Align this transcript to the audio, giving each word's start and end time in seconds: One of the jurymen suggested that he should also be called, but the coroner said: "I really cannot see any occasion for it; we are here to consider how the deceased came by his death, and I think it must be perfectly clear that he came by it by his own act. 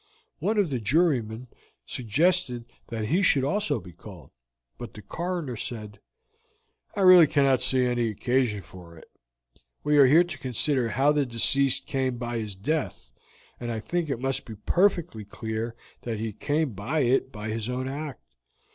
One 0.39 0.57
of 0.57 0.71
the 0.71 0.79
jurymen 0.79 1.47
suggested 1.85 2.65
that 2.87 3.05
he 3.05 3.21
should 3.21 3.43
also 3.43 3.79
be 3.79 3.91
called, 3.93 4.31
but 4.79 4.95
the 4.95 5.03
coroner 5.03 5.55
said: 5.55 5.99
"I 6.95 7.01
really 7.01 7.27
cannot 7.27 7.61
see 7.61 7.85
any 7.85 8.09
occasion 8.09 8.63
for 8.63 8.97
it; 8.97 9.07
we 9.83 9.99
are 9.99 10.07
here 10.07 10.23
to 10.23 10.39
consider 10.39 10.89
how 10.89 11.11
the 11.11 11.23
deceased 11.27 11.85
came 11.85 12.17
by 12.17 12.39
his 12.39 12.55
death, 12.55 13.11
and 13.59 13.69
I 13.71 13.79
think 13.79 14.09
it 14.09 14.19
must 14.19 14.43
be 14.43 14.55
perfectly 14.55 15.23
clear 15.23 15.75
that 16.01 16.17
he 16.17 16.33
came 16.33 16.71
by 16.73 17.01
it 17.01 17.31
by 17.31 17.49
his 17.49 17.69
own 17.69 17.87
act. 17.87 18.23